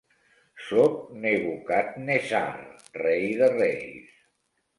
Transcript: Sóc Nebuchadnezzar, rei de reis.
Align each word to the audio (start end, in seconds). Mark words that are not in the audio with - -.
Sóc 0.69 0.95
Nebuchadnezzar, 1.25 2.57
rei 3.03 3.29
de 3.43 3.53
reis. 3.61 4.11